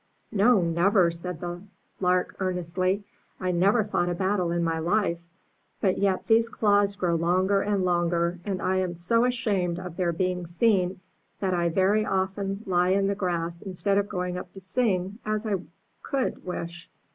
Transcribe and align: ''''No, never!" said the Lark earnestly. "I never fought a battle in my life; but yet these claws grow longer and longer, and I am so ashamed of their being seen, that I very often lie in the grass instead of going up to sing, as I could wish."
''''No, 0.33 0.63
never!" 0.63 1.11
said 1.11 1.41
the 1.41 1.61
Lark 1.99 2.35
earnestly. 2.39 3.03
"I 3.39 3.51
never 3.51 3.83
fought 3.83 4.09
a 4.09 4.15
battle 4.15 4.49
in 4.51 4.63
my 4.63 4.79
life; 4.79 5.29
but 5.79 5.99
yet 5.99 6.25
these 6.25 6.49
claws 6.49 6.95
grow 6.95 7.13
longer 7.13 7.61
and 7.61 7.85
longer, 7.85 8.39
and 8.43 8.63
I 8.63 8.77
am 8.77 8.95
so 8.95 9.25
ashamed 9.25 9.77
of 9.77 9.97
their 9.97 10.11
being 10.11 10.47
seen, 10.47 11.01
that 11.39 11.53
I 11.53 11.69
very 11.69 12.03
often 12.03 12.63
lie 12.65 12.89
in 12.89 13.05
the 13.05 13.13
grass 13.13 13.61
instead 13.61 13.99
of 13.99 14.09
going 14.09 14.39
up 14.39 14.51
to 14.53 14.59
sing, 14.59 15.19
as 15.23 15.45
I 15.45 15.57
could 16.01 16.43
wish." 16.43 16.89